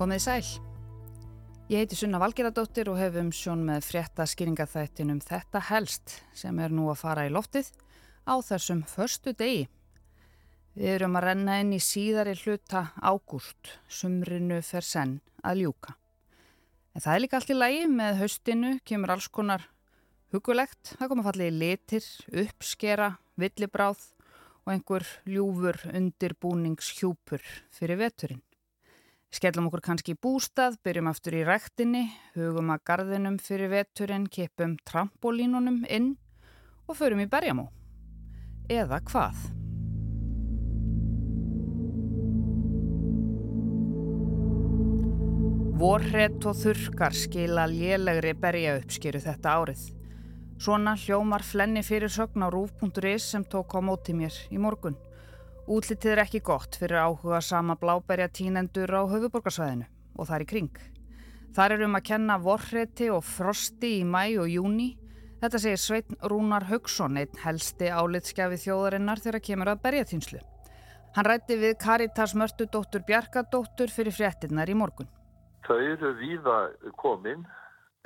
Komið 0.00 0.20
sæl. 0.24 0.46
Ég 1.68 1.82
heiti 1.82 1.96
Sunna 1.98 2.16
Valgeradóttir 2.22 2.88
og 2.88 2.96
hef 2.96 3.18
um 3.20 3.26
sjón 3.36 3.66
með 3.68 3.82
frétta 3.84 4.24
skýringaþættinum 4.24 5.18
Þetta 5.20 5.60
helst 5.66 6.14
sem 6.32 6.56
er 6.64 6.72
nú 6.72 6.86
að 6.88 7.02
fara 7.02 7.26
í 7.28 7.32
loftið 7.34 7.68
á 8.24 8.40
þessum 8.40 8.80
förstu 8.88 9.36
degi. 9.36 9.66
Við 10.72 10.94
erum 10.94 11.20
að 11.20 11.26
renna 11.26 11.58
inn 11.60 11.76
í 11.76 11.82
síðari 11.84 12.32
hluta 12.40 12.86
ágúst, 12.96 13.74
sumrinu 13.92 14.62
fer 14.64 14.88
senn 14.88 15.18
að 15.44 15.66
ljúka. 15.66 15.98
En 16.96 17.04
það 17.04 17.12
er 17.12 17.24
líka 17.26 17.42
allt 17.42 17.52
í 17.52 17.60
lægi 17.60 17.86
með 18.00 18.24
haustinu, 18.24 18.74
kemur 18.80 19.16
alls 19.18 19.28
konar 19.28 19.68
hugulegt, 20.32 20.94
það 20.96 21.12
kom 21.12 21.26
að 21.26 21.32
falla 21.34 21.50
í 21.52 21.58
litir, 21.60 22.12
uppskera, 22.48 23.14
villibráð 23.36 24.06
og 24.64 24.78
einhver 24.78 25.04
ljúfur 25.28 25.84
undirbúningshjúpur 25.92 27.44
fyrir 27.68 28.00
veturinn. 28.00 28.46
Skellum 29.30 29.68
okkur 29.68 29.84
kannski 29.86 30.16
í 30.16 30.18
bústað, 30.18 30.74
byrjum 30.82 31.06
aftur 31.06 31.36
í 31.38 31.44
rektinni, 31.46 32.08
hugum 32.34 32.72
að 32.74 32.80
gardinum 32.90 33.36
fyrir 33.38 33.70
veturinn, 33.70 34.24
kipum 34.26 34.72
trampolínunum 34.82 35.84
inn 35.86 36.16
og 36.90 36.98
förum 36.98 37.22
í 37.22 37.28
berjamó. 37.30 37.68
Eða 38.66 38.98
hvað? 39.06 39.38
Vorrett 45.80 46.42
og 46.44 46.58
þurkar 46.58 47.14
skila 47.14 47.68
lélegri 47.70 48.34
berja 48.34 48.74
uppskeru 48.80 49.22
þetta 49.22 49.54
árið. 49.60 49.84
Svona 50.58 50.96
hljómar 50.98 51.46
flenni 51.46 51.86
fyrir 51.86 52.10
sögn 52.10 52.42
á 52.44 52.50
rúf.is 52.50 53.30
sem 53.30 53.46
tók 53.46 53.78
á 53.78 53.80
móti 53.80 54.12
mér 54.12 54.34
í 54.50 54.58
morgun. 54.58 54.98
Útlitið 55.70 56.10
er 56.16 56.20
ekki 56.24 56.40
gott 56.42 56.74
fyrir 56.74 56.98
áhuga 56.98 57.38
sama 57.46 57.76
bláberja 57.78 58.26
tínendur 58.34 58.90
á 58.90 59.06
höfuborgarsvæðinu 59.06 59.84
og 60.18 60.26
það 60.26 60.34
er 60.36 60.42
í 60.42 60.46
kring. 60.50 60.78
Þar 61.54 61.74
er 61.76 61.84
um 61.86 61.92
að 61.94 62.06
kenna 62.08 62.38
vorreti 62.42 63.06
og 63.14 63.22
frosti 63.22 63.90
í 64.00 64.02
mæ 64.02 64.24
og 64.42 64.48
júni. 64.50 64.88
Þetta 65.38 65.60
segir 65.62 65.78
Sveitn 65.78 66.18
Rúnar 66.26 66.66
Haugsson, 66.66 67.20
einn 67.22 67.38
helsti 67.44 67.86
álitskjafi 67.86 68.58
þjóðarinnar 68.64 69.22
þegar 69.22 69.44
kemur 69.46 69.70
að 69.70 69.84
berjatínslu. 69.84 70.40
Hann 71.14 71.28
rætti 71.28 71.58
við 71.62 71.76
Karitas 71.84 72.34
Mörtudóttur 72.34 73.04
Bjarkadóttur 73.06 73.94
fyrir 73.94 74.16
fréttinnar 74.16 74.70
í 74.70 74.74
morgun. 74.74 75.06
Þau 75.68 75.78
eru 75.78 76.10
víða 76.18 76.56
komin 76.98 77.46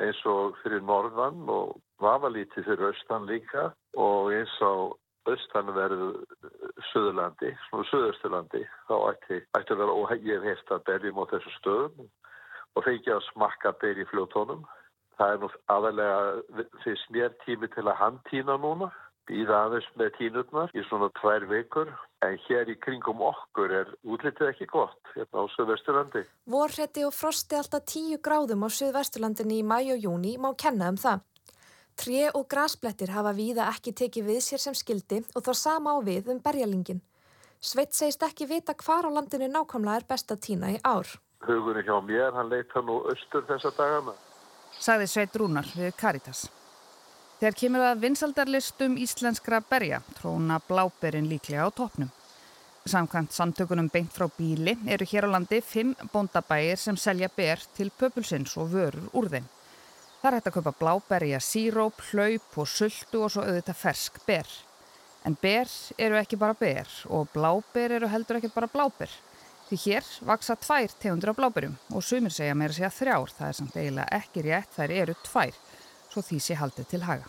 eins 0.05 0.21
og 0.29 0.61
fyrir 0.61 0.85
norðan 0.85 1.49
og 1.49 1.79
vafalítið 2.05 2.69
fyrir 2.69 2.91
austan 2.91 3.25
líka 3.31 3.71
og 3.97 4.35
eins 4.37 4.53
á 4.61 4.93
austanverðu 5.31 6.11
Suðurlandi, 6.91 7.55
svona 7.69 7.89
Suðursturlandi 7.91 8.63
þá 8.89 8.95
ætti, 9.13 9.41
ætti 9.59 9.75
að 9.75 9.83
vera 9.83 10.09
hef 10.13 10.49
hefst 10.51 10.73
að 10.75 10.87
berjum 10.91 11.21
á 11.21 11.25
þessu 11.33 11.55
stöðum 11.59 12.09
og 12.75 12.85
fengi 12.87 13.13
að 13.15 13.25
smakka 13.31 13.75
berji 13.81 14.07
fljótónum 14.11 14.65
það 15.19 15.33
er 15.33 15.41
nú 15.43 15.51
aðalega 15.71 16.69
fyrst 16.85 17.11
mér 17.15 17.35
tími 17.45 17.71
til 17.75 17.87
að 17.87 18.01
handtína 18.01 18.59
núna 18.61 18.91
býða 19.29 19.61
aðeins 19.67 19.87
með 19.99 20.11
tínutnar 20.19 20.73
í 20.77 20.83
svona 20.89 21.09
tvær 21.21 21.47
vikur 21.49 21.93
en 22.25 22.37
hér 22.47 22.71
í 22.73 22.77
kringum 22.85 23.23
okkur 23.25 23.73
er 23.81 23.93
útlitið 24.05 24.51
ekki 24.51 24.69
gott 24.73 25.13
hérna 25.15 25.45
á 25.45 25.53
Suðvesturlandi. 25.55 26.25
Vorrætti 26.51 27.05
og 27.09 27.15
frosti 27.17 27.57
alltaf 27.57 27.87
tíu 27.89 28.21
gráðum 28.25 28.67
á 28.67 28.69
Suðvesturlandinni 28.69 29.63
í 29.63 29.67
mæ 29.67 29.79
og 29.95 30.05
júni 30.05 30.37
má 30.37 30.51
kenna 30.61 30.93
um 30.93 31.01
það. 31.01 31.25
Tré 31.95 32.29
og 32.35 32.49
grasblettir 32.51 33.13
hafa 33.15 33.33
víða 33.37 33.69
ekki 33.71 33.93
tekið 33.95 34.31
við 34.31 34.41
sér 34.43 34.63
sem 34.63 34.75
skildi 34.75 35.21
og 35.35 35.45
þá 35.47 35.53
sama 35.55 35.95
á 35.95 35.99
við 36.03 36.33
um 36.35 36.41
berjalingin. 36.43 37.01
Sveit 37.61 37.95
segist 37.95 38.23
ekki 38.27 38.49
vita 38.51 38.75
hvar 38.75 39.07
á 39.07 39.11
landinu 39.15 39.47
nákvæmlega 39.49 40.03
er 40.03 40.09
best 40.09 40.35
að 40.35 40.43
týna 40.49 40.73
í 40.75 40.81
ár. 40.83 41.07
Hugurinn 41.47 41.87
hjá 41.87 41.97
mér, 42.05 42.35
hann 42.35 42.51
leita 42.51 42.83
nú 42.83 42.99
austur 43.09 43.47
þessa 43.49 43.71
dagana. 43.77 44.13
Saði 44.81 45.07
Sveit 45.09 45.37
Rúnar 45.39 45.71
við 45.77 45.95
Caritas. 45.97 46.49
Þegar 47.39 47.57
kemur 47.61 47.87
að 47.87 48.03
vinsaldarlistum 48.05 48.99
íslenskra 49.01 49.63
berja 49.71 50.03
tróna 50.19 50.61
bláberinn 50.69 51.31
líklega 51.31 51.67
á 51.67 51.71
toppnum. 51.71 52.11
Samkvæmt 52.85 53.33
samtökunum 53.33 53.89
beint 53.93 54.13
frá 54.13 54.27
bíli 54.29 54.75
eru 54.87 55.07
hér 55.09 55.29
á 55.31 55.35
landi 55.35 55.63
fimm 55.65 55.95
bóndabægir 56.13 56.77
sem 56.77 56.97
selja 56.97 57.31
ber 57.37 57.63
til 57.77 57.91
pöpulsins 57.91 58.59
og 58.61 58.75
vörur 58.75 59.09
úr 59.17 59.31
þeim. 59.33 59.47
Það 60.25 60.31
er 60.31 60.39
hægt 60.39 60.47
að 60.49 60.55
kaupa 60.55 60.71
bláberja, 60.81 61.39
síróp, 61.45 61.99
hlaup 62.09 62.55
og 62.63 62.69
sultu 62.73 63.19
og 63.27 63.33
svo 63.35 63.43
auðvitað 63.45 63.77
fersk 63.77 64.15
ber. 64.25 64.49
En 65.29 65.37
ber 65.37 65.69
eru 66.01 66.17
ekki 66.17 66.39
bara 66.41 66.57
ber 66.57 66.89
og 67.13 67.29
bláber 67.35 67.93
eru 67.99 68.09
heldur 68.09 68.39
ekki 68.39 68.49
bara 68.55 68.71
bláber. 68.73 69.13
Því 69.69 69.81
hér 69.83 70.09
vaksa 70.25 70.57
tvær 70.57 70.97
tegundur 70.97 71.35
af 71.35 71.39
bláberjum 71.43 71.77
og 71.93 72.09
sumir 72.09 72.33
segja 72.33 72.57
meira 72.57 72.73
segja 72.73 72.93
þrjár, 73.03 73.37
það 73.37 73.51
er 73.51 73.61
samt 73.61 73.77
eiginlega 73.77 74.23
ekki 74.23 74.49
rétt, 74.49 74.73
þær 74.73 74.97
eru 75.03 75.21
tvær, 75.29 75.63
svo 76.09 76.25
því 76.25 76.41
sé 76.41 76.57
haldið 76.63 76.91
til 76.95 77.05
haga. 77.05 77.29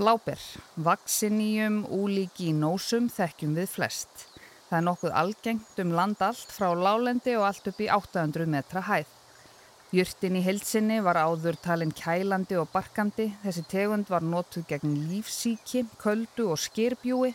Bláber, 0.00 0.50
vaksiníum, 0.88 1.82
úlíki 1.92 2.48
í 2.48 2.56
nósum 2.56 3.12
þekkjum 3.12 3.58
við 3.60 3.74
flest. 3.76 4.30
Það 4.70 4.78
er 4.80 4.88
nokkuð 4.88 5.18
algengt 5.20 5.84
um 5.84 5.92
land 6.00 6.24
allt 6.24 6.48
frá 6.48 6.72
lálendi 6.72 7.36
og 7.36 7.50
allt 7.50 7.68
upp 7.68 7.84
í 7.84 7.92
800 7.92 8.48
metra 8.56 8.88
hæð. 8.88 9.18
Jurtin 9.92 10.38
í 10.38 10.40
heilsinni 10.40 11.02
var 11.04 11.18
áður 11.20 11.58
talin 11.60 11.90
kælandi 11.92 12.56
og 12.56 12.70
barkandi. 12.72 13.26
Þessi 13.42 13.62
tegund 13.68 14.08
var 14.08 14.24
notuð 14.24 14.64
gegn 14.70 14.94
lífsíki, 15.10 15.82
köldu 16.00 16.46
og 16.54 16.60
skirbjúi 16.62 17.34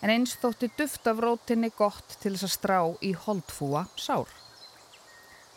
en 0.00 0.12
eins 0.14 0.32
þótti 0.40 0.70
duft 0.78 1.10
af 1.10 1.20
rótinni 1.20 1.68
gott 1.76 2.14
til 2.22 2.32
þess 2.32 2.46
að 2.46 2.54
strá 2.54 2.78
í 3.04 3.10
holdfúa 3.26 3.82
sár. 4.00 4.32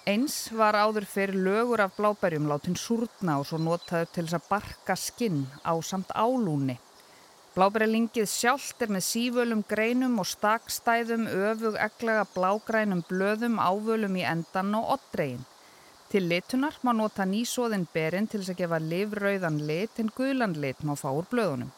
Eins 0.03 0.49
var 0.51 0.75
áður 0.75 1.07
fyrir 1.07 1.39
lögur 1.45 1.85
af 1.85 1.95
bláberjum 1.95 2.51
látin 2.51 2.75
súrna 2.75 3.37
og 3.39 3.47
svo 3.47 3.61
notaðu 3.63 4.11
til 4.11 4.25
þess 4.25 4.41
að 4.41 4.49
barka 4.49 4.99
skinn 4.99 5.45
á 5.63 5.79
samt 5.79 6.11
álúni. 6.11 6.75
Bláberjalingið 7.55 8.27
sjálft 8.27 8.83
er 8.83 8.91
með 8.91 9.07
sífölum 9.13 9.63
greinum 9.63 10.19
og 10.19 10.27
stakstæðum 10.27 11.23
öfug 11.31 11.79
eglega 11.87 12.27
blágrænum 12.35 13.07
blöðum 13.07 13.59
ávölum 13.63 14.19
í 14.19 14.27
endan 14.27 14.75
og 14.75 14.97
oddregin. 14.97 15.47
Til 16.13 16.27
litunar 16.29 16.75
má 16.85 16.91
nota 16.93 17.25
nýsóðin 17.25 17.87
berinn 17.89 18.27
til 18.29 18.43
þess 18.43 18.53
að 18.53 18.59
gefa 18.59 18.77
livrauðan 18.83 19.55
lit 19.65 19.97
en 19.97 20.11
guðlan 20.13 20.51
lit 20.61 20.83
má 20.85 20.91
fá 20.93 21.07
úr 21.09 21.25
blöðunum. 21.31 21.71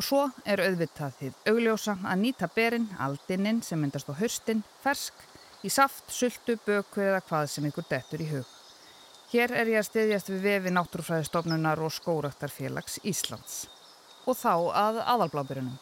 Og 0.00 0.06
svo 0.06 0.22
er 0.48 0.62
auðvitað 0.64 1.18
þið 1.18 1.50
augljósa 1.52 1.98
að 2.00 2.22
nýta 2.22 2.48
berinn, 2.54 2.88
aldininn 2.96 3.60
sem 3.60 3.84
myndast 3.84 4.08
á 4.08 4.16
höstin, 4.16 4.64
fersk, 4.80 5.20
í 5.60 5.68
saft, 5.68 6.08
sultu, 6.08 6.56
böku 6.64 7.04
eða 7.04 7.20
hvað 7.28 7.50
sem 7.52 7.68
ykkur 7.68 7.90
dettur 7.90 8.24
í 8.24 8.30
hug. 8.32 8.48
Hér 9.34 9.52
er 9.52 9.74
ég 9.74 9.82
að 9.82 9.90
stiðjast 9.90 10.32
við 10.32 10.44
vefi 10.48 10.72
náttúrufræðistofnunar 10.78 11.84
og 11.84 11.92
skóraktarfélags 11.92 13.02
Íslands. 13.04 13.66
Og 14.24 14.40
þá 14.40 14.54
að 14.80 15.04
aðalblábyrjunum. 15.04 15.76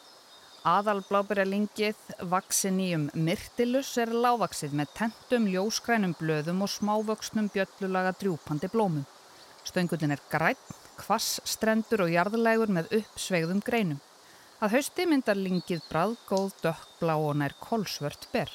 Aðalblábyrjalingið 0.63 1.99
Vaxinium 2.31 3.09
myrtilus 3.19 3.89
er 3.99 4.13
lávaksið 4.15 4.77
með 4.79 4.93
tentum, 4.95 5.49
ljóskrænum 5.51 6.13
blöðum 6.21 6.63
og 6.63 6.71
smávöksnum 6.71 7.49
bjöllulaga 7.51 8.13
drjúpandi 8.21 8.71
blómum. 8.71 9.03
Stöngutin 9.67 10.15
er 10.15 10.23
grætt, 10.31 10.63
kvass, 11.01 11.41
strendur 11.43 12.05
og 12.07 12.15
jarðlegur 12.15 12.71
með 12.79 12.95
uppsvegðum 13.01 13.65
greinum. 13.67 13.99
Að 14.63 14.77
hausti 14.77 15.09
myndar 15.11 15.43
lingið 15.43 15.83
bræðgóð, 15.91 16.55
dökkblá 16.63 17.19
og 17.19 17.35
nær 17.43 17.59
kolsvört 17.59 18.31
ber. 18.31 18.55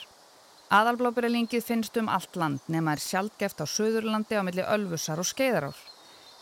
Aðalblábyrjalingið 0.71 1.67
finnst 1.73 1.99
um 1.99 2.07
allt 2.07 2.39
land 2.39 2.71
nema 2.71 2.95
er 2.95 3.03
sjálfgeft 3.03 3.59
á 3.59 3.67
Suðurlandi 3.67 4.39
á 4.39 4.47
milli 4.47 4.63
Ölfusar 4.63 5.19
og 5.19 5.27
Skeiðarár. 5.27 5.75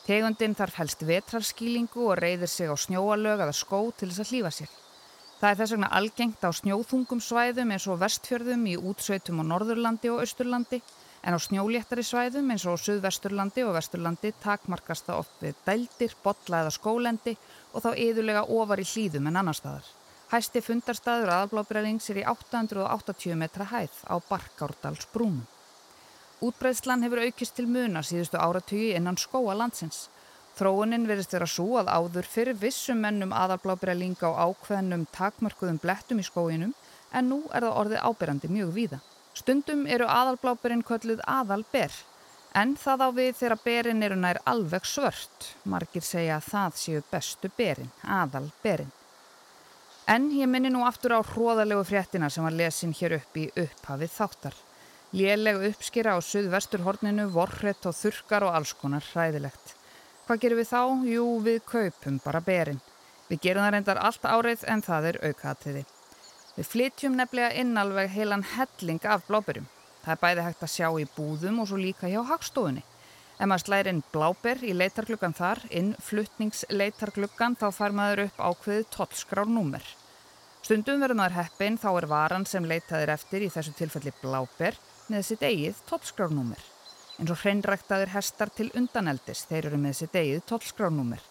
Tegundin 0.06 0.54
þarf 0.54 0.78
helst 0.78 1.01
vetrarskílingu 1.10 2.06
og 2.06 2.19
reyðir 2.22 2.54
sig 2.54 2.69
á 2.69 2.78
snjóalög 2.78 3.42
eða 3.42 3.62
skó 3.66 3.88
til 3.98 4.13
þess 4.13 4.28
að 4.28 4.36
hlýfa 4.36 4.57
sér. 4.62 4.81
Það 5.40 5.50
er 5.50 5.58
þess 5.60 5.74
vegna 5.76 5.88
algengt 6.00 6.46
á 6.48 6.50
snjóþungum 6.56 7.22
svæðum 7.24 7.74
eins 7.76 7.88
og 7.92 8.00
vestfjörðum 8.00 8.62
í 8.72 8.78
útsveitum 8.80 9.42
á 9.42 9.50
Norðurlandi 9.50 10.12
og 10.14 10.22
Östurlandi 10.24 10.80
en 11.26 11.36
á 11.36 11.40
snjóléttari 11.42 12.06
svæðum 12.08 12.54
eins 12.54 12.64
og 12.70 12.80
Suðvesturlandi 12.80 13.66
og 13.68 13.76
Vesturlandi 13.76 14.32
takmarkast 14.44 15.10
það 15.10 15.22
oft 15.26 15.44
við 15.44 15.60
dældir, 15.68 16.16
botla 16.24 16.64
eða 16.64 16.74
skólendi 16.78 17.36
og 17.74 17.84
þá 17.84 17.92
yðurlega 18.06 18.46
ofar 18.48 18.80
í 18.80 18.88
hlýðum 18.88 19.28
en 19.28 19.42
annar 19.42 19.58
staðar. 19.58 19.90
Hæsti 20.32 20.62
fundarstaður 20.64 21.34
aðalblóbrælings 21.34 22.10
er 22.14 22.22
í 22.22 22.28
880 22.30 23.36
metra 23.42 23.68
hæð 23.74 24.00
á 24.08 24.16
Barkárdals 24.30 25.10
brúnum. 25.12 25.44
Útbreðslan 26.46 27.04
hefur 27.06 27.24
aukist 27.26 27.56
til 27.58 27.68
muna 27.68 28.02
síðustu 28.04 28.40
áratugi 28.40 28.94
innan 28.96 29.18
skóa 29.18 29.56
landsins. 29.58 30.08
Þróunin 30.56 31.04
verist 31.10 31.34
vera 31.36 31.48
svo 31.52 31.75
að 31.81 31.90
áður 31.92 32.28
fyrir 32.31 32.56
vissum 32.56 33.02
mennum 33.04 33.34
aðalblábyrjalinga 33.36 34.30
á 34.31 34.48
ákveðnum 34.48 35.04
takmörkuðum 35.12 35.81
blettum 35.84 36.22
í 36.24 36.28
skóinum 36.28 36.72
en 37.12 37.30
nú 37.31 37.42
er 37.52 37.66
það 37.66 37.80
orðið 37.81 38.06
ábyrjandi 38.07 38.52
mjög 38.54 38.72
víða. 38.78 39.00
Stundum 39.36 39.84
eru 39.92 40.07
aðalblábyrjinn 40.07 40.86
kölluð 40.88 41.24
aðalber 41.28 41.92
en 42.56 42.78
það 42.80 43.04
á 43.04 43.10
við 43.19 43.31
þegar 43.42 43.63
berin 43.66 44.04
eru 44.07 44.19
nær 44.19 44.40
alveg 44.48 44.88
svört. 44.88 45.50
Margir 45.68 46.07
segja 46.07 46.40
að 46.40 46.48
það 46.54 46.80
séu 46.86 47.04
bestu 47.12 47.51
berin, 47.58 47.92
aðalberin. 48.08 48.94
En 50.08 50.30
ég 50.31 50.48
minni 50.48 50.72
nú 50.72 50.86
aftur 50.88 51.18
á 51.18 51.19
hróðalegu 51.19 51.84
fréttina 51.84 52.30
sem 52.31 52.46
var 52.46 52.56
lesin 52.56 52.96
hér 52.96 53.18
upp 53.19 53.40
í 53.42 53.50
upphafið 53.60 54.12
þáttar. 54.16 54.60
Léleg 55.16 55.63
uppskýra 55.72 56.16
á 56.16 56.19
suðvestur 56.24 56.84
horninu, 56.86 57.28
vorrett 57.34 57.88
og 57.90 57.96
þurkar 57.98 58.48
og 58.48 58.56
alls 58.56 58.72
konar 58.80 59.04
hræðilegt. 59.12 59.75
Hvað 60.25 60.39
gerum 60.42 60.57
við 60.57 60.69
þá? 60.72 60.81
Jú, 61.06 61.25
við 61.45 61.57
kaupum 61.69 62.16
bara 62.24 62.39
berin. 62.42 62.80
Við 63.30 63.44
gerum 63.44 63.62
það 63.62 63.75
reyndar 63.75 64.00
allt 64.01 64.24
árið 64.25 64.63
en 64.74 64.81
það 64.81 65.07
er 65.12 65.19
aukaðtiði. 65.30 65.83
Við 66.56 66.69
flytjum 66.72 67.18
nefnilega 67.19 67.62
inn 67.62 67.77
alveg 67.77 68.10
heilan 68.16 68.45
helling 68.56 69.06
af 69.06 69.27
bláberjum. 69.27 69.69
Það 70.01 70.13
er 70.16 70.22
bæði 70.24 70.45
hægt 70.48 70.66
að 70.66 70.74
sjá 70.74 70.88
í 70.98 71.06
búðum 71.13 71.62
og 71.62 71.69
svo 71.69 71.77
líka 71.77 72.10
hjá 72.10 72.24
hagstofunni. 72.25 72.81
Ef 73.36 73.50
maður 73.51 73.66
slæðir 73.68 73.92
inn 73.92 74.04
bláber 74.16 74.66
í 74.66 74.74
leitarklukkan 74.74 75.38
þar, 75.38 75.62
inn 75.69 75.94
fluttningsleitarklukkan, 76.10 77.57
þá 77.62 77.68
fær 77.75 77.94
maður 77.98 78.25
upp 78.25 78.45
ákveðið 78.50 78.86
tollskrárnúmer. 78.95 79.89
Stundum 80.66 81.04
verður 81.06 81.22
maður 81.22 81.38
heppin, 81.44 81.77
þá 81.77 81.89
er 81.92 82.07
varan 82.10 82.50
sem 82.50 82.66
leitaðir 82.66 83.13
eftir 83.13 83.45
í 83.45 83.51
þessu 83.54 83.75
tilfelli 83.77 84.16
bláber 84.24 84.80
með 85.12 85.27
sitt 85.30 85.45
eigið 85.45 85.83
tollskrárnúmer. 85.92 86.72
En 87.15 87.29
svo 87.29 87.35
hreinræktaðir 87.39 88.12
hestar 88.12 88.50
til 88.51 88.71
undaneldis, 88.75 89.45
þeir 89.47 89.69
eru 89.69 89.77
með 89.79 90.00
sitt 90.01 90.15
eigið 90.19 90.41
tollskrárnúmer. 90.50 91.21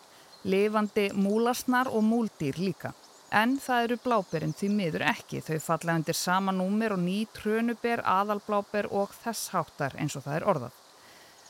Lifandi 0.44 1.10
múlasnar 1.16 1.90
og 1.92 2.04
múldýr 2.04 2.56
líka. 2.60 2.94
En 3.34 3.56
það 3.58 3.88
eru 3.88 3.96
bláberinn 4.04 4.54
því 4.56 4.69
miður 4.70 5.04
ekki. 5.10 5.42
Þau 5.42 5.58
falla 5.64 5.96
undir 5.98 6.16
sama 6.16 6.52
númer 6.54 6.94
og 6.94 7.02
ný 7.02 7.25
trönuber, 7.36 8.00
aðalbláber 8.06 8.88
og 8.92 9.12
þess 9.25 9.50
háttar 9.52 9.96
eins 9.98 10.16
og 10.16 10.25
það 10.25 10.36
er 10.38 10.48
orðað. 10.52 10.81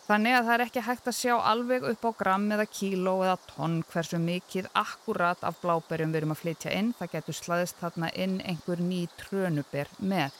Þannig 0.04 0.34
að 0.36 0.46
það 0.46 0.54
er 0.54 0.62
ekki 0.66 0.84
hægt 0.84 1.06
að 1.08 1.16
sjá 1.16 1.34
alveg 1.50 1.84
upp 1.88 2.02
á 2.04 2.10
gram 2.18 2.42
eða 2.52 2.66
kíló 2.68 3.14
eða 3.24 3.36
tonn 3.54 3.76
hversu 3.92 4.18
mikið 4.20 4.66
akkurat 4.76 5.46
af 5.48 5.62
bláberjum 5.62 6.12
við 6.12 6.20
erum 6.20 6.34
að 6.34 6.42
flytja 6.42 6.74
inn. 6.76 6.90
Það 6.98 7.14
getur 7.14 7.38
slaðist 7.38 7.78
þarna 7.80 8.10
inn 8.26 8.34
einhver 8.44 8.82
ný 8.84 9.06
trönuber 9.20 9.88
með. 9.98 10.36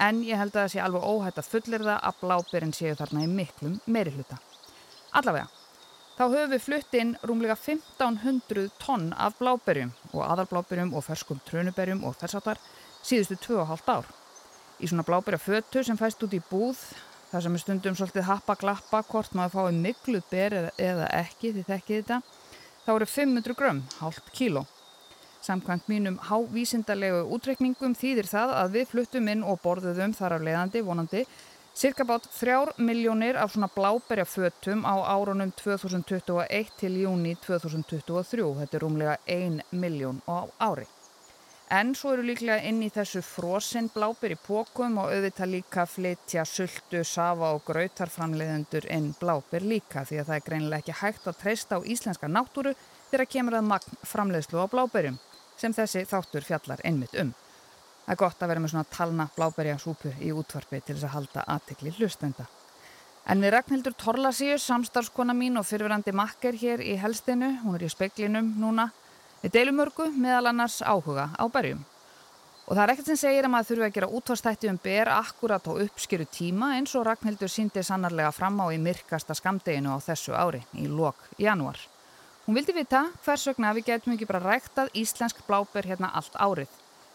En 0.00 0.22
ég 0.24 0.40
held 0.40 0.54
að 0.54 0.62
það 0.62 0.72
sé 0.72 0.82
alveg 0.84 1.06
óhætt 1.12 1.40
að 1.40 1.50
fullir 1.52 1.84
það 1.84 1.98
að 2.08 2.20
bláberinn 2.22 2.76
séu 2.76 2.94
þarna 2.96 3.24
í 3.26 3.30
miklum 3.30 3.74
meiri 3.86 4.14
hluta. 4.14 4.38
Allavega, 5.20 5.50
þá 6.16 6.22
höfum 6.24 6.54
við 6.54 6.64
flutt 6.64 6.96
inn 6.96 7.12
rúmlega 7.26 7.58
1500 7.58 8.70
tonn 8.80 9.10
af 9.12 9.36
bláberjum 9.40 9.92
og 10.14 10.24
aðalbláberjum 10.24 10.94
og 10.96 11.04
ferskum 11.04 11.42
trönuberjum 11.48 12.02
og 12.08 12.16
þessartar 12.22 12.62
síðustu 13.02 13.36
2,5 13.50 13.92
ár. 13.92 14.08
Í 14.80 14.88
svona 14.88 15.04
bláberja 15.04 15.42
fötu 15.42 15.84
sem 15.84 16.00
fæst 16.00 16.22
út 16.24 16.36
í 16.36 16.42
búð 16.48 16.80
Það 17.30 17.44
sem 17.44 17.54
er 17.54 17.62
stundum 17.62 17.94
svolítið 17.94 18.24
happa-glappa 18.26 19.00
hvort 19.06 19.34
maður 19.38 19.52
fái 19.54 19.76
mikluð 19.78 20.24
ber 20.32 20.54
eða, 20.58 20.70
eða 20.82 21.10
ekki 21.20 21.52
því 21.54 21.62
þekkið 21.68 22.00
þetta. 22.00 22.16
Þá 22.82 22.90
eru 22.96 23.06
500 23.12 23.54
grömm, 23.60 23.82
hálft 24.00 24.32
kíló. 24.34 24.64
Samkvæmt 25.40 25.86
mínum 25.88 26.18
hávísindalegu 26.20 27.22
útrekningum 27.32 27.94
þýðir 27.96 28.28
það 28.28 28.50
að 28.58 28.74
við 28.74 28.90
fluttum 28.90 29.28
inn 29.32 29.44
og 29.46 29.62
borðuðum 29.64 30.12
þar 30.12 30.34
af 30.36 30.44
leiðandi 30.44 30.82
vonandi 30.84 31.22
cirka 31.80 32.04
bát 32.04 32.26
þrjár 32.36 32.74
miljónir 32.76 33.38
af 33.40 33.54
svona 33.54 33.70
bláberja 33.72 34.26
fötum 34.28 34.84
á 34.84 35.00
árunum 35.00 35.52
2021 35.56 36.72
til 36.76 36.96
júni 37.00 37.36
2023. 37.40 38.44
Þetta 38.60 38.76
er 38.76 38.84
rúmlega 38.84 39.16
1 39.26 39.62
miljón 39.72 40.20
á 40.28 40.44
ári. 40.60 40.84
En 41.70 41.94
svo 41.94 42.12
eru 42.12 42.26
líklega 42.26 42.66
inn 42.66 42.82
í 42.82 42.90
þessu 42.90 43.22
frosinn 43.22 43.88
blábyr 43.94 44.34
í 44.34 44.38
pókum 44.42 44.98
og 44.98 45.12
auðvitað 45.14 45.52
líka 45.54 45.86
flytja 45.86 46.44
sultu, 46.44 47.04
safa 47.06 47.54
og 47.54 47.62
grautarframleiðendur 47.70 48.90
inn 48.90 49.12
blábyr 49.20 49.64
líka 49.72 50.04
því 50.04 50.20
að 50.20 50.32
það 50.32 50.36
er 50.36 50.46
greinilega 50.50 50.82
ekki 50.82 51.00
hægt 51.00 51.30
að 51.30 51.40
treysta 51.44 51.78
á 51.78 51.86
íslenska 51.86 52.28
náttúru 52.28 52.74
þegar 53.12 53.30
kemur 53.36 53.60
að 53.60 53.68
magn 53.70 54.00
framleiðslu 54.02 54.66
á 54.66 54.72
blábyrjum 54.74 55.20
sem 55.60 55.74
þessi 55.76 56.06
þáttur 56.08 56.46
fjallar 56.46 56.82
einmitt 56.84 57.14
um. 57.20 57.34
Það 58.06 58.14
er 58.14 58.20
gott 58.24 58.42
að 58.42 58.50
vera 58.50 58.62
með 58.64 58.72
svona 58.72 58.90
talna 58.90 59.28
blábyrja 59.36 59.76
súpu 59.78 60.14
í 60.20 60.32
útvarpi 60.32 60.80
til 60.80 60.96
þess 60.96 61.08
að 61.10 61.14
halda 61.16 61.44
aðtikli 61.54 61.92
hlustenda. 61.98 62.48
En 63.30 63.44
við 63.44 63.52
Ragnhildur 63.54 63.94
Torlasíus, 64.00 64.64
samstarfskona 64.64 65.36
mín 65.36 65.60
og 65.60 65.68
fyrfirandi 65.68 66.14
makker 66.16 66.56
hér 66.58 66.80
í 66.82 66.96
helstinu, 66.98 67.52
hún 67.62 67.76
er 67.76 67.84
í 67.84 67.92
speklinum 67.92 68.54
núna, 68.58 68.88
Við 69.40 69.54
deilum 69.54 69.78
mörgu 69.80 70.10
meðal 70.20 70.50
annars 70.50 70.82
áhuga 70.84 71.30
á 71.32 71.44
berjum. 71.48 71.80
Og 72.68 72.76
það 72.76 72.82
er 72.82 72.90
ekkert 72.92 73.06
sem 73.08 73.18
segir 73.22 73.46
að 73.46 73.52
maður 73.54 73.68
þurfi 73.70 73.86
að 73.86 73.94
gera 73.94 74.08
útvarstætti 74.18 74.68
um 74.70 74.78
ber 74.84 75.10
akkurat 75.14 75.64
á 75.64 75.72
uppskjöru 75.72 76.26
tíma 76.28 76.74
eins 76.76 76.92
og 76.94 77.06
Ragnhildur 77.08 77.50
síndi 77.50 77.82
sannarlega 77.82 78.34
fram 78.36 78.60
á 78.60 78.68
í 78.68 78.76
myrkasta 78.78 79.34
skamdeginu 79.34 79.96
á 79.96 79.98
þessu 80.04 80.36
ári 80.36 80.60
í 80.76 80.84
lok 80.92 81.24
januar. 81.40 81.80
Hún 82.50 82.56
vildi 82.58 82.72
vita 82.74 83.04
hvers 83.22 83.44
vegna 83.46 83.68
við 83.76 83.84
getum 83.86 84.16
ekki 84.16 84.26
bara 84.26 84.40
ræktað 84.42 84.88
íslensk 84.98 85.44
bláber 85.46 85.86
hérna 85.86 86.08
allt 86.18 86.34
árið. 86.34 86.70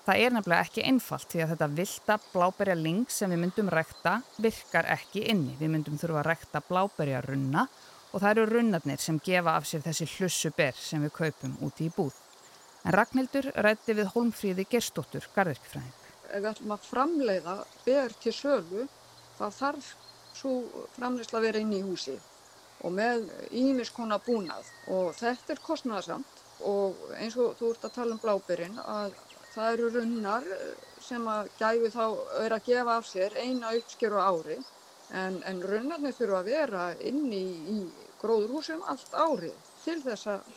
Það 0.06 0.20
er 0.24 0.32
nefnilega 0.32 0.64
ekki 0.64 0.84
einfalt 0.88 1.26
því 1.28 1.40
að 1.44 1.50
þetta 1.52 1.68
vilda 1.80 2.16
bláberja 2.30 2.76
ling 2.80 3.10
sem 3.12 3.34
við 3.34 3.42
myndum 3.42 3.72
rækta 3.74 4.14
virkar 4.46 4.88
ekki 4.94 5.26
inni. 5.34 5.58
Við 5.60 5.74
myndum 5.74 5.98
þurfa 6.00 6.22
að 6.22 6.30
rækta 6.30 6.62
bláberja 6.70 7.20
runna 7.26 7.66
og 8.14 8.24
það 8.24 8.32
eru 8.32 8.46
runnarnir 8.54 9.04
sem 9.04 9.18
gefa 9.26 9.58
af 9.60 9.68
sér 9.68 9.84
þessi 9.90 10.08
hlussu 10.14 10.52
ber 10.56 10.80
sem 10.80 11.04
við 11.04 11.12
kaupum 11.18 11.58
úti 11.68 11.90
í 11.90 11.92
búð. 11.98 12.16
En 12.86 12.96
Ragnhildur 12.96 13.50
rætti 13.68 13.98
við 13.98 14.14
Holmfríði 14.14 14.68
Gerstóttur, 14.72 15.28
garðirkfræðing. 15.36 15.98
Ef 16.30 16.38
við 16.38 16.48
ætlum 16.54 16.72
að 16.78 16.88
framleiða 16.94 17.58
ber 17.84 18.16
til 18.24 18.34
sölu, 18.40 18.88
þá 19.36 19.46
þarf 19.60 19.92
svo 20.32 20.56
framleiðsla 20.96 21.42
að 21.42 21.50
vera 21.50 21.66
inn 21.66 21.76
í 21.76 21.84
húsi 21.84 22.16
og 22.84 22.96
með 22.96 23.30
ímiskona 23.56 24.20
búnað 24.26 24.72
og 24.92 25.14
þetta 25.20 25.56
er 25.56 25.64
kostnæðasamt 25.70 26.44
og 26.72 27.08
eins 27.20 27.38
og 27.40 27.56
þú 27.60 27.72
ert 27.74 27.88
að 27.88 27.96
tala 28.00 28.16
um 28.16 28.22
bláberinn 28.24 28.80
að 28.84 29.16
það 29.56 29.74
eru 29.74 29.90
runnar 29.96 30.48
sem 31.02 31.28
að 31.32 31.52
gæfi 31.60 31.92
þá 31.96 32.06
er 32.44 32.56
að 32.56 32.66
gefa 32.70 32.98
af 33.00 33.08
sér 33.10 33.38
eina 33.40 33.76
uppskeru 33.80 34.20
ári 34.20 34.58
en, 35.14 35.42
en 35.46 35.62
runnarnir 35.62 36.16
þurfa 36.18 36.42
að 36.42 36.50
vera 36.52 36.86
inn 37.10 37.26
í, 37.34 37.46
í 37.76 37.78
gróðurhúsum 38.22 38.84
allt 38.90 39.14
árið 39.14 39.56
til 39.84 39.98
þess 40.04 40.30
að, 40.34 40.48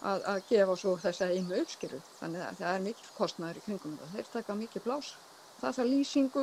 að, 0.00 0.24
að 0.32 0.42
gefa 0.50 0.76
svo 0.80 0.94
þessa 1.02 1.30
einu 1.30 1.60
uppskeru. 1.62 2.00
Þannig 2.18 2.44
að 2.46 2.60
það 2.60 2.74
er 2.74 2.84
mikil 2.88 3.10
kostnæður 3.18 3.60
í 3.60 3.64
kringum 3.66 3.96
þetta. 3.98 4.10
Þeir 4.14 4.30
taka 4.36 4.58
mikil 4.58 4.84
blás. 4.84 5.12
Þarf 5.58 5.82
lýsingu 5.88 6.42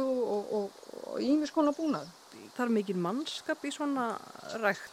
og 0.60 1.20
ímiskona 1.24 1.72
búnað. 1.76 2.10
Það 2.56 2.64
er 2.66 2.74
mikil 2.78 2.98
mannskap 3.00 3.64
í 3.64 3.72
svona 3.72 4.10
rækt? 4.60 4.92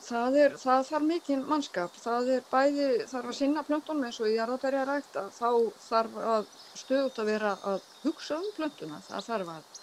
Það, 0.00 0.36
er, 0.42 0.56
það 0.58 0.86
þarf 0.88 1.06
mikil 1.06 1.38
mannskap. 1.46 1.98
Það 2.02 2.32
er 2.36 2.46
bæði, 2.50 2.88
þarf 3.12 3.30
að 3.30 3.38
sinna 3.38 3.64
plöntunum 3.68 4.08
eins 4.08 4.18
og 4.22 4.30
í 4.30 4.34
jarðabæri 4.38 4.80
að 4.80 4.90
rækta. 4.90 5.24
Þá 5.36 5.50
þarf 5.86 6.18
að 6.34 6.50
stöðut 6.82 7.20
að 7.22 7.30
vera 7.30 7.52
að 7.72 7.86
hugsa 8.06 8.40
um 8.40 8.50
plöntuna. 8.56 9.00
Það 9.06 9.28
þarf 9.28 9.54
að 9.54 9.80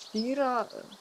stýra 0.00 0.50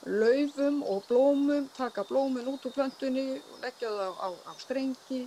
laufum 0.05 0.83
og 0.83 1.05
blómum, 1.09 1.69
taka 1.77 2.03
blómin 2.05 2.49
út 2.51 2.67
úr 2.67 2.75
plöntunni, 2.75 3.39
leggja 3.63 3.89
það 3.95 4.05
á, 4.05 4.27
á, 4.27 4.29
á 4.51 4.53
strengi, 4.61 5.21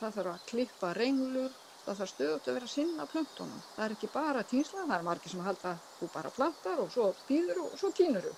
það 0.00 0.16
þarf 0.16 0.32
að 0.32 0.46
klippa 0.50 0.92
renglur, 0.96 1.52
það 1.88 2.00
þarf 2.00 2.12
stöðut 2.12 2.48
að 2.48 2.58
vera 2.58 2.70
sinna 2.70 3.06
plöntunum. 3.08 3.60
Það 3.76 3.84
er 3.86 3.96
ekki 3.96 4.10
bara 4.14 4.44
týnsla, 4.52 4.86
það 4.86 4.96
er 4.98 5.06
margir 5.08 5.32
sem 5.34 5.44
halda 5.44 5.74
þú 5.98 6.08
bara 6.14 6.32
plantar 6.36 6.82
og 6.84 6.90
svo 6.92 7.10
býður 7.28 7.62
og 7.64 7.76
svo 7.80 7.92
týnur 7.96 8.28
þú. 8.28 8.34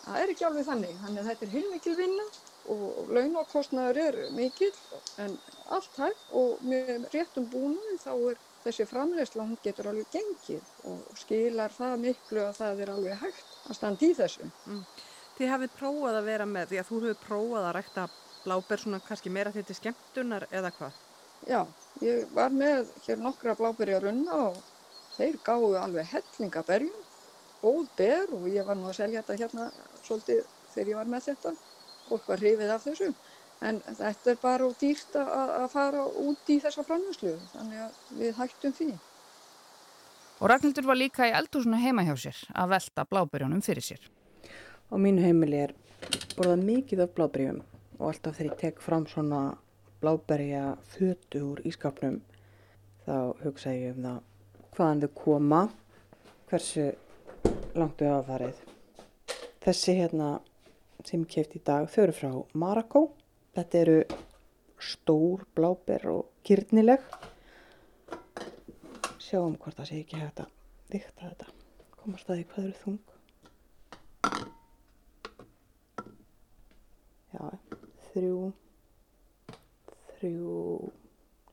Það 0.00 0.20
er 0.22 0.32
ekki 0.32 0.46
alveg 0.48 0.68
þannig, 0.68 1.00
þannig 1.02 1.22
að 1.22 1.30
þetta 1.30 1.46
er 1.46 1.54
heilmikil 1.54 1.96
vinna 1.98 2.28
og 2.70 3.10
launakostnaður 3.16 3.98
er 4.02 4.18
mikil 4.36 4.70
en 5.20 5.36
allt 5.76 6.00
hægt 6.00 6.32
og 6.36 6.62
með 6.64 7.06
réttum 7.12 7.48
búinu 7.52 7.96
þá 8.00 8.12
er 8.32 8.40
þessi 8.64 8.86
framleysla 8.88 9.46
hún 9.46 9.60
getur 9.64 9.88
alveg 9.90 10.08
gengið 10.12 10.66
og 10.88 11.20
skilar 11.20 11.72
það 11.72 11.94
miklu 12.04 12.44
að 12.44 12.58
það 12.60 12.82
er 12.84 12.92
alveg 12.94 13.22
hægt 13.24 13.60
að 13.64 13.78
standa 13.78 14.08
í 14.08 14.16
þessu. 14.16 14.48
Mm. 14.68 14.82
Þið 15.38 15.52
hafið 15.54 15.76
prófað 15.80 16.18
að 16.20 16.28
vera 16.28 16.48
með 16.48 16.72
því 16.72 16.80
að 16.80 16.90
þú 16.90 17.02
hefur 17.04 17.22
prófað 17.28 17.68
að 17.68 17.76
rækta 17.78 18.08
bláber 18.44 18.82
svona 18.82 19.00
kannski 19.04 19.32
meira 19.32 19.52
þetta 19.54 19.76
skemmtunar 19.76 20.48
eða 20.50 20.72
hvað? 20.76 21.00
Já, 21.48 21.64
ég 22.04 22.28
var 22.36 22.52
með 22.52 22.90
hér 23.06 23.20
nokkra 23.22 23.56
bláberi 23.56 23.96
að 23.96 24.08
runna 24.08 24.36
og 24.50 24.58
þeir 25.16 25.38
gáðu 25.44 25.74
alveg 25.80 26.08
hellingaberjum, 26.12 27.02
góð 27.62 27.88
ber 27.96 28.32
og 28.36 28.48
ég 28.50 28.66
var 28.66 28.76
nú 28.76 28.88
að 28.90 28.98
selja 29.00 29.22
þetta 29.22 29.38
hérna 29.40 29.68
svolítið 30.04 30.42
þegar 30.74 30.90
ég 30.92 31.00
var 31.00 31.12
með 31.14 31.28
þetta 31.30 31.54
og 32.10 32.26
var 32.26 32.42
hrifið 32.42 32.74
af 32.74 32.84
þessu. 32.88 33.12
En 33.60 33.80
þetta 33.84 34.32
er 34.32 34.38
bara 34.40 34.64
og 34.64 34.76
dýrt 34.80 35.16
að 35.20 35.66
fara 35.72 36.04
út 36.22 36.48
í 36.48 36.56
þessa 36.64 36.84
framhjóðslu, 36.86 37.34
þannig 37.52 37.82
að 37.84 37.98
við 38.20 38.38
hættum 38.38 38.76
því. 38.78 38.90
Og 40.40 40.48
Ragnhildur 40.48 40.86
var 40.88 40.96
líka 40.96 41.28
í 41.28 41.34
eldhúsinu 41.36 41.76
heima 41.76 42.06
hjá 42.06 42.14
sér 42.16 42.38
að 42.56 42.70
velta 42.72 43.04
blábyrjónum 43.04 43.60
fyrir 43.64 43.84
sér. 43.84 44.06
Á 44.88 44.96
mínu 44.96 45.20
heimili 45.26 45.60
er 45.66 45.74
borðað 46.38 46.64
mikið 46.64 47.04
af 47.04 47.12
blábyrjum 47.18 47.60
og 47.98 48.06
alltaf 48.08 48.38
þegar 48.38 48.48
ég 48.48 48.62
tek 48.62 48.80
fram 48.80 49.04
svona 49.10 49.42
bláberja 50.00 50.64
fötu 50.94 51.44
úr 51.52 51.62
ískapnum 51.68 52.20
þá 53.06 53.16
hugsa 53.44 53.74
ég 53.76 53.96
um 53.96 54.04
það 54.06 54.20
hvaðan 54.76 55.02
þau 55.04 55.12
koma 55.22 55.62
hversu 56.50 56.90
langt 57.78 58.00
þau 58.00 58.10
hafa 58.10 58.26
farið. 58.32 58.60
Þessi 59.60 59.96
hérna 60.00 60.30
sem 61.04 61.22
ég 61.24 61.32
kæft 61.32 61.56
í 61.56 61.64
dag, 61.64 61.88
þau 61.88 62.02
eru 62.06 62.16
frá 62.16 62.30
Marako 62.54 63.06
þetta 63.56 63.78
eru 63.80 63.98
stór 64.80 65.44
bláber 65.56 66.06
og 66.12 66.28
kyrnileg 66.46 67.04
sjáum 69.20 69.56
hvort 69.60 69.76
það 69.78 69.90
sé 69.90 70.00
ekki 70.02 70.20
hægt 70.20 70.42
að 70.42 70.54
vikta 70.90 71.28
þetta. 71.28 71.46
Komast 72.00 72.30
að 72.30 72.40
því 72.40 72.44
hvað 72.50 72.64
eru 72.64 72.78
þung. 72.80 73.00
Já, 77.30 77.44
þrjú 78.10 78.38
þrjú, 80.20 80.90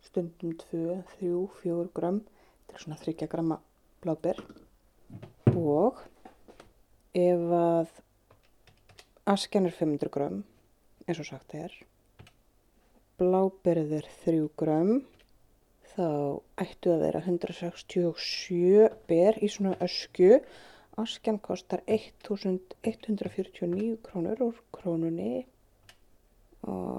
stundum 0.04 0.52
tvö, 0.64 1.00
þrjú, 1.16 1.40
fjór 1.62 1.88
gram 1.96 2.20
til 2.68 2.78
svona 2.84 3.00
þryggja 3.02 3.28
gramma 3.32 3.58
bláber. 4.04 4.38
Og 5.56 5.94
ef 7.18 7.42
að 7.58 7.88
askjan 9.28 9.68
er 9.68 9.76
500 9.76 10.10
gram, 10.14 10.38
eins 11.08 11.20
og 11.24 11.28
sagt 11.30 11.50
er, 11.58 11.72
bláberið 13.18 13.92
er 13.98 14.06
3 14.24 14.50
gram, 14.60 14.92
þá 15.96 16.08
ættu 16.62 16.88
að 16.94 17.04
vera 17.08 17.20
167 17.26 18.90
ber 19.10 19.34
í 19.42 19.48
svona 19.52 19.74
öskju. 19.84 20.32
Askjan 20.98 21.40
kostar 21.42 21.82
1149 21.86 23.98
krónur 24.06 24.38
úr 24.48 24.58
krónunni. 24.74 25.36
Og 26.66 26.97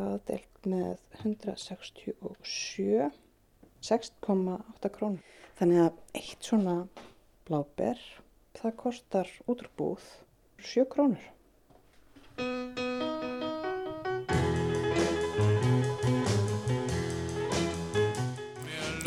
það 0.00 0.20
delt 0.30 0.68
með 0.72 0.94
167, 1.20 3.10
6,8 3.90 4.92
krónur. 4.96 5.36
Þannig 5.60 5.82
að 5.84 6.20
eitt 6.20 6.48
svona 6.50 6.76
bláber, 7.48 8.00
það 8.56 8.76
kostar 8.84 9.28
útrbúð 9.50 10.06
7 10.72 10.86
krónur. 10.92 11.26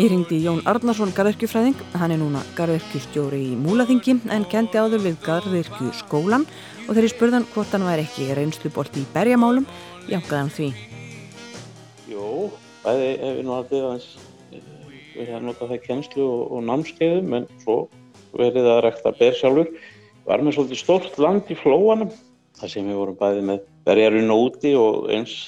Ég 0.03 0.09
ringdi 0.11 0.35
Jón 0.43 0.57
Arnarsson 0.67 1.13
garðirkjufræðing, 1.15 1.79
hann 1.95 2.11
er 2.11 2.17
núna 2.19 2.41
garðirkjustjóri 2.57 3.37
í 3.39 3.53
Múlaþingi 3.55 4.17
en 4.35 4.43
kendi 4.51 4.75
áður 4.75 4.99
við 5.05 5.13
garðirkju 5.23 5.93
skólan 5.95 6.43
og 6.43 6.89
þegar 6.89 7.05
ég 7.07 7.13
spurðan 7.13 7.45
hvort 7.53 7.71
hann 7.71 7.85
væri 7.87 8.03
ekki 8.03 8.27
reynslubolti 8.35 8.99
í 8.99 9.07
berjamálum, 9.13 9.63
jankaði 10.11 10.41
hann 10.41 10.51
því. 10.57 10.67
Jó, 12.11 12.25
bæði 12.83 13.07
hef 13.21 13.39
ég 13.39 13.47
nú 13.47 13.55
haldið 13.55 13.87
aðeins 13.93 14.09
verið 15.13 15.33
að 15.37 15.47
nota 15.47 15.69
það 15.71 15.75
í 15.77 15.81
kennslu 15.87 16.27
og, 16.27 16.43
og 16.51 16.67
námskeiðum 16.67 17.39
en 17.39 17.49
svo 17.63 17.79
verið 18.35 18.71
að 18.73 18.83
rekta 18.89 19.15
ber 19.21 19.39
sjálfur. 19.39 19.73
Var 20.27 20.43
með 20.43 20.57
svolítið 20.57 20.83
stórt 20.83 21.15
land 21.23 21.47
í 21.47 21.61
flóanum, 21.63 22.11
þar 22.59 22.75
sem 22.75 22.91
við 22.91 22.99
vorum 23.05 23.21
bæði 23.23 23.47
með 23.53 23.67
berjarinn 23.87 24.35
úti 24.35 24.75
og 24.75 25.07
eins 25.15 25.39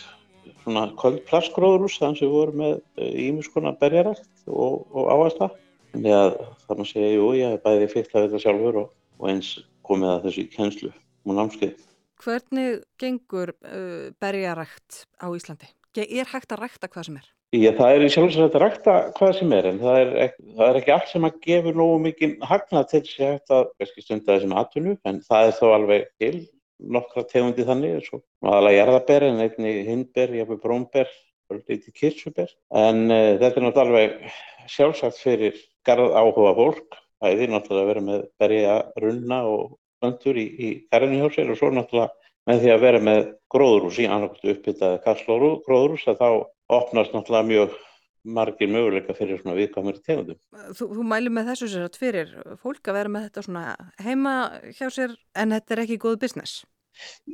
svona 0.65 0.87
köld 0.99 1.21
plastgróðurús 1.29 1.99
þannig 2.01 2.19
sem 2.19 2.27
við 2.27 2.35
vorum 2.35 2.61
með 2.63 3.05
ímiðskona 3.05 3.75
berjarækt 3.79 4.49
og, 4.49 4.81
og 4.91 5.11
áhersla. 5.13 5.49
Þannig 5.93 6.17
að 6.17 6.31
það 6.65 6.79
maður 6.79 6.91
segja, 6.91 7.11
jú, 7.13 7.27
ég 7.37 7.53
hef 7.53 7.63
bæði 7.63 7.91
fyrst 7.93 8.15
að 8.15 8.25
þetta 8.25 8.41
sjálfur 8.43 8.79
og, 8.81 8.89
og 9.21 9.29
eins 9.31 9.51
komið 9.85 10.11
að 10.11 10.25
þessu 10.25 10.47
kennslu 10.55 10.91
og 10.95 11.37
námskeið. 11.37 11.85
Hvernig 12.25 12.81
gengur 13.01 13.53
uh, 13.53 14.11
berjarækt 14.23 15.05
á 15.21 15.27
Íslandi? 15.29 15.69
Er 15.95 16.27
hægt 16.27 16.51
að 16.51 16.65
rækta 16.65 16.89
hvað 16.91 17.07
sem 17.07 17.19
er? 17.21 17.31
Já, 17.55 17.69
það 17.77 17.93
er 17.93 18.03
í 18.03 18.07
sjálfsagt 18.11 18.55
að 18.57 18.63
rækta 18.65 18.93
hvað 19.15 19.33
sem 19.37 19.53
er 19.55 19.67
en 19.69 19.77
það 19.79 19.97
er, 20.01 20.09
ekki, 20.25 20.45
það 20.57 20.65
er 20.65 20.79
ekki 20.79 20.93
allt 20.95 21.11
sem 21.11 21.27
að 21.27 21.37
gefa 21.45 21.73
nógu 21.77 21.99
mikið 22.03 22.33
hagnað 22.49 22.87
til 22.91 23.01
þess 23.05 23.53
að 23.55 23.91
stunda 24.01 24.33
þessum 24.33 24.55
atvinnu 24.59 24.95
en 25.07 25.21
það 25.23 25.47
er 25.47 25.55
þó 25.59 25.65
alveg 25.77 26.09
til 26.19 26.33
nokkra 26.79 27.23
tegundi 27.29 27.65
þannig 27.67 27.99
eins 27.99 28.09
og 28.15 28.23
aðalega 28.45 28.79
jarðaber 28.79 29.27
en 29.29 29.41
einni 29.45 29.73
hindber, 29.87 30.35
jafnveg 30.39 30.61
brómber 30.63 31.09
og 31.51 31.61
litið 31.61 31.95
kirsuber 31.95 32.51
en 32.75 33.05
uh, 33.07 33.37
þetta 33.39 33.61
er 33.61 33.65
náttúrulega 33.65 33.85
alveg 33.85 34.37
sjálfsagt 34.75 35.21
fyrir 35.21 35.57
garð 35.85 36.15
áhuga 36.17 36.53
fólk. 36.57 37.01
Æði 37.25 37.47
náttúrulega 37.49 37.85
að 37.85 37.89
vera 37.93 38.05
með 38.05 38.23
berja 38.41 38.75
runna 39.01 39.41
og 39.47 39.77
vöndur 40.03 40.37
í, 40.37 40.45
í 40.45 40.69
garðinu 40.91 41.25
hjá 41.25 41.37
sér 41.37 41.53
og 41.53 41.59
svo 41.59 41.71
náttúrulega 41.73 42.11
með 42.45 42.61
því 42.61 42.71
að 42.73 42.83
vera 42.83 43.01
með 43.01 43.21
gróðrús 43.53 43.99
í 44.01 44.07
annarkvæmstu 44.09 44.51
uppbyttaði 44.53 45.01
kastlóru 45.05 45.51
gróðrús 45.65 46.05
að 46.11 46.19
þá 46.21 46.29
opnast 46.75 47.15
náttúrulega 47.15 47.49
mjög 47.49 47.77
margir 48.25 48.69
möguleika 48.71 49.15
fyrir 49.17 49.41
svona 49.41 49.57
viðkvæmur 49.59 49.99
tegundum. 50.05 50.37
Þú, 50.73 50.87
þú 50.97 51.07
mælu 51.07 51.33
með 51.33 51.51
þessu 51.51 51.71
sér 51.71 51.87
að 51.87 51.99
fyrir 52.01 52.31
fólk 52.61 52.89
að 52.89 52.97
vera 52.99 53.11
með 53.13 53.27
þetta 53.27 53.43
svona 53.45 53.65
heima 54.01 54.37
hjá 54.77 54.87
sér 54.93 55.13
en 55.37 55.53
þetta 55.55 55.75
er 55.75 55.83
ekki 55.85 56.01
góð 56.01 56.17
business? 56.23 56.63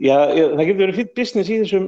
Já, 0.02 0.16
það 0.34 0.64
getur 0.66 0.80
verið 0.82 0.98
fyrir 0.98 1.12
business 1.18 1.50
í 1.52 1.58
þessum 1.62 1.84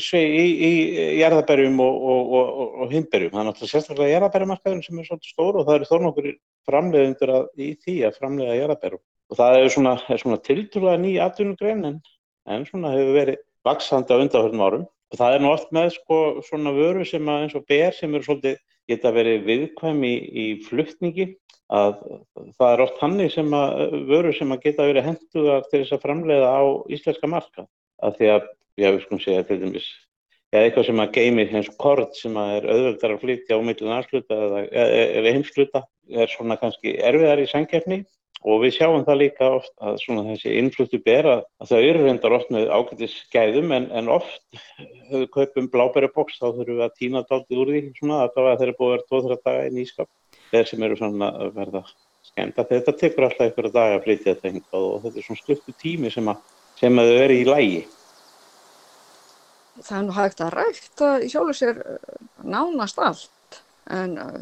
svei 0.00 0.22
í, 0.24 0.44
í 0.68 0.70
jarðaberjum 1.18 1.82
og, 1.84 1.98
og, 2.12 2.30
og, 2.38 2.76
og 2.84 2.94
hindberjum. 2.94 3.32
Það 3.34 3.42
er 3.42 3.48
náttúrulega 3.48 3.72
sérstaklega 3.74 4.14
jarðaberjumarkaðurinn 4.14 4.86
sem 4.86 5.02
er 5.02 5.08
svolítið 5.08 5.34
stór 5.34 5.58
og 5.60 5.66
það 5.68 5.78
eru 5.78 5.88
þó 5.90 5.96
nokkur 6.06 6.30
framleiðundur 6.68 7.34
í 7.60 7.68
því 7.84 7.96
að 8.08 8.20
framleiða 8.22 8.56
jarðaberjum. 8.62 9.02
Og 9.28 9.40
það 9.42 9.58
er 9.58 9.74
svona, 9.74 9.94
svona 10.22 10.40
tiltrúlega 10.48 11.02
ný 11.02 11.12
atvinnugrein 11.26 11.84
en, 11.90 11.98
en 12.48 12.64
svona 12.70 12.94
hefur 12.94 13.18
verið 13.18 13.42
vaksandi 13.68 14.16
á 14.16 14.22
undanhörnum 14.24 14.64
árum. 14.64 14.88
Og 15.08 15.20
það 15.20 15.34
er 15.34 15.44
nú 15.44 15.52
oft 15.54 15.70
með 15.72 15.92
sko 15.96 16.18
svona 16.44 16.72
vöru 16.76 17.04
sem 17.08 17.28
að 17.32 17.44
eins 17.44 17.56
og 17.56 17.68
ber 17.68 17.94
sem 17.96 18.14
eru 18.14 18.26
svolítið 18.26 18.58
geta 18.88 19.12
verið 19.12 19.46
viðkvæm 19.46 20.02
í, 20.04 20.14
í 20.16 20.46
fluttningi 20.66 21.30
að 21.68 21.96
það 22.56 22.72
er 22.72 22.82
oft 22.84 23.00
hannig 23.02 23.32
sem 23.32 23.48
að 23.56 23.96
vöru 24.08 24.32
sem 24.36 24.52
að 24.52 24.62
geta 24.64 24.88
verið 24.88 25.08
henduðar 25.10 25.66
til 25.68 25.82
þess 25.82 25.96
að 25.96 26.04
framleiða 26.04 26.52
á 26.52 26.62
íslenska 26.96 27.30
marka. 27.30 27.64
Að 28.04 28.20
því 28.20 28.30
að, 28.34 28.52
já 28.78 28.88
við 28.88 29.00
skulum 29.04 29.24
segja 29.24 29.46
til 29.48 29.58
dæmis, 29.62 29.88
eða 30.52 30.68
eitthvað 30.68 30.86
sem 30.88 31.02
að 31.02 31.14
geimi 31.16 31.46
hens 31.50 31.70
kort 31.80 32.16
sem 32.16 32.36
að 32.40 32.54
er 32.56 32.68
auðveldar 32.72 33.14
að 33.16 33.24
flytja 33.24 33.58
á 33.58 33.60
millin 33.64 33.96
aðsluta 33.98 34.38
eða, 34.46 34.62
eða, 34.84 35.32
heimsluta 35.34 35.84
er 36.08 36.32
svona 36.32 36.56
kannski 36.60 36.94
erfiðar 37.04 37.42
í 37.42 37.48
sangefni 37.50 37.98
og 38.46 38.62
við 38.62 38.74
sjáum 38.76 39.04
það 39.06 39.20
líka 39.22 39.48
oft 39.58 39.72
að 39.82 39.96
svona 40.02 40.24
þessi 40.28 40.54
innfluttu 40.60 41.00
ber 41.04 41.26
að, 41.26 41.40
að 41.58 41.70
það 41.72 41.86
eru 41.88 42.04
reyndar 42.04 42.36
oft 42.38 42.52
með 42.54 42.70
ágætis 42.70 43.16
skæðum 43.26 43.74
en, 43.74 43.88
en 43.98 44.10
oft 44.14 44.60
við 45.10 45.26
kaupum 45.34 45.70
blábæraboks 45.72 46.38
þá 46.38 46.46
þurfum 46.46 46.78
við 46.78 46.84
að 46.86 46.96
tína 47.00 47.24
dáltið 47.26 47.62
úr 47.62 47.72
því 47.74 47.82
svona 47.98 48.20
að 48.26 48.38
það 48.38 48.64
er 48.68 48.74
búið 48.78 48.92
að 48.92 48.94
vera 48.94 49.08
2-3 49.10 49.40
daga 49.48 49.66
í 49.66 49.74
nýskap. 49.74 50.10
Þeir 50.52 50.70
sem 50.70 50.86
eru 50.86 51.00
svona 51.00 51.32
að 51.34 51.52
verða 51.58 51.84
skemmt 52.28 52.60
að 52.60 52.72
þetta 52.74 52.96
tekur 53.02 53.26
alltaf 53.26 53.46
einhverja 53.48 53.74
daga 53.74 53.98
að 53.98 54.04
flytja 54.06 54.32
þetta 54.32 54.52
hengað 54.52 54.88
og 54.88 55.04
þetta 55.04 55.20
er 55.20 55.28
svona 55.28 55.42
stuttu 55.42 55.74
tími 55.82 56.12
sem 56.14 56.30
að, 56.30 56.42
sem 56.78 57.00
að 57.02 57.10
þau 57.10 57.22
eru 57.26 57.38
í 57.38 57.46
lægi 57.48 57.86
Það 59.78 59.98
er 59.98 60.06
nú 60.08 60.14
hægt 60.16 60.40
að 60.42 60.54
rækta 60.56 61.08
í 61.22 61.28
sjálfu 61.30 61.54
sér 61.54 61.76
nánast 62.42 62.98
allt. 62.98 63.60
En 63.94 64.16
uh, 64.18 64.40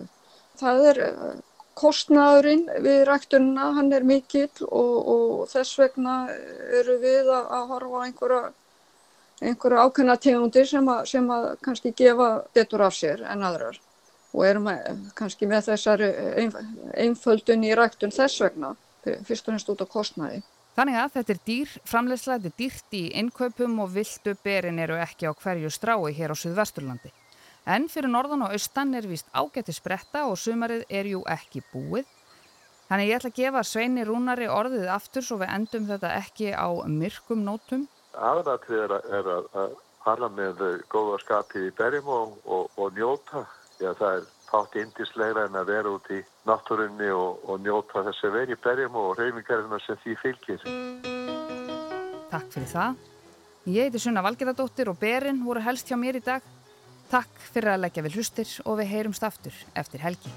það 0.57 0.87
er 0.91 1.00
uh, 1.05 1.35
kostnaðurinn 1.76 2.66
við 2.85 3.02
ræktununa, 3.09 3.73
hann 3.76 3.92
er 3.92 4.06
mikill 4.06 4.64
og, 4.66 4.95
og 5.12 5.49
þess 5.50 5.78
vegna 5.80 6.14
eru 6.80 6.97
við 7.02 7.28
að, 7.28 7.50
að 7.59 7.66
horfa 7.75 8.04
einhverja, 8.06 8.52
einhverja 9.42 9.85
ákveðna 9.85 10.16
tegundir 10.26 10.71
sem 10.71 10.88
að, 10.88 11.02
sem 11.12 11.28
að 11.37 11.50
kannski 11.66 11.92
gefa 11.97 12.30
betur 12.56 12.87
af 12.87 12.97
sér 12.97 13.26
en 13.28 13.45
aðrar 13.47 13.80
og 14.37 14.45
erum 14.49 14.71
að, 14.73 15.04
kannski 15.16 15.49
með 15.49 15.71
þessari 15.71 16.11
einföldun 17.04 17.64
í 17.64 17.73
ræktun 17.76 18.14
þess 18.14 18.42
vegna, 18.45 18.75
fyrst 19.04 19.49
og 19.49 19.54
finnst 19.54 19.73
út 19.73 19.85
á 19.85 19.87
kostnaði. 19.88 20.42
Þannig 20.76 20.99
að 21.00 21.12
þetta 21.14 21.33
er 21.33 21.38
dýr, 21.49 21.76
framleiðsla, 21.88 22.35
þetta 22.37 22.50
er 22.50 22.59
dýrt 22.61 22.97
í 22.99 23.04
innkaupum 23.21 23.78
og 23.80 23.95
viltu 23.95 24.35
berin 24.45 24.80
eru 24.83 24.99
ekki 25.00 25.28
á 25.28 25.33
hverju 25.33 25.71
strái 25.73 26.12
hér 26.18 26.33
á 26.33 26.37
Suðvesturlandi. 26.37 27.12
En 27.67 27.89
fyrir 27.91 28.11
norðan 28.13 28.45
og 28.47 28.53
austan 28.55 28.95
er 28.95 29.09
vist 29.11 29.27
ágætti 29.35 29.75
spretta 29.75 30.29
og 30.31 30.39
sumarið 30.39 30.85
er 30.87 31.09
jú 31.11 31.25
ekki 31.27 31.65
búið. 31.73 32.07
Þannig 32.87 33.09
ég 33.11 33.19
ætla 33.19 33.31
að 33.33 33.41
gefa 33.41 33.63
Sveini 33.67 34.05
Rúnari 34.07 34.47
orðið 34.47 34.87
aftur 34.95 35.25
svo 35.27 35.41
við 35.41 35.51
endum 35.57 35.89
þetta 35.89 36.13
ekki 36.21 36.53
á 36.55 36.71
myrkum 36.87 37.43
nótum. 37.43 37.89
Aðratrið 38.15 38.85
er, 38.85 38.95
er 39.19 39.31
að, 39.35 39.75
hala 40.07 40.31
með 40.31 40.63
góða 40.93 41.19
skapið 41.25 41.67
í 41.67 41.75
berjum 41.75 42.13
og, 42.15 42.39
og, 42.47 42.71
og 42.79 42.95
njóta. 42.95 43.43
Já, 43.83 43.91
það 43.99 44.13
er 44.13 44.29
fátt 44.47 44.79
indisleira 44.79 45.49
en 45.49 45.59
að 45.59 45.73
vera 45.73 45.95
út 45.97 46.07
í 46.15 46.21
náttúrunni 46.47 47.11
og, 47.11 47.43
og 47.51 47.59
njóta 47.67 48.07
þess 48.07 48.29
að 48.31 48.39
vera 48.39 48.55
í 48.55 48.63
berjum 48.63 49.03
og 49.03 49.19
reyfingarina 49.19 49.83
sem 49.83 49.99
því 50.05 50.19
fylgir. 50.23 50.67
Takk 52.31 52.47
fyrir 52.55 52.71
það. 52.71 53.03
Ég 53.67 53.89
heiti 53.89 53.99
Sunna 53.99 54.23
Valgerðardóttir 54.23 54.93
og 54.93 55.01
berin 55.03 55.43
voru 55.43 55.67
helst 55.67 55.91
hjá 55.91 55.99
mér 55.99 56.21
í 56.21 56.23
dag. 56.23 56.47
Takk 57.11 57.43
fyrir 57.53 57.71
að 57.75 57.85
leggja 57.85 58.03
við 58.07 58.19
hlustir 58.19 58.51
og 58.65 58.81
við 58.81 58.91
heyrumst 58.95 59.27
aftur 59.27 59.55
eftir 59.79 60.03
helgi. 60.03 60.33